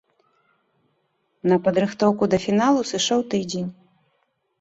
[1.51, 3.69] На падрыхтоўку да фіналу сышоў тыдзень.